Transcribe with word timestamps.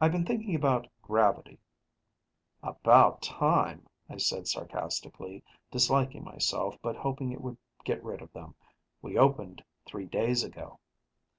"I've 0.00 0.12
been 0.12 0.24
thinking 0.24 0.54
about 0.54 0.88
gravity" 1.02 1.58
"About 2.78 3.20
time," 3.20 3.86
I 4.08 4.16
said 4.16 4.48
sarcastically, 4.48 5.44
disliking 5.70 6.24
myself 6.24 6.78
but 6.80 6.96
hoping 6.96 7.32
it 7.32 7.42
would 7.42 7.58
get 7.84 8.02
rid 8.02 8.22
of 8.22 8.32
them, 8.32 8.54
"we 9.02 9.18
opened 9.18 9.62
three 9.84 10.06
days 10.06 10.42
ago." 10.42 10.80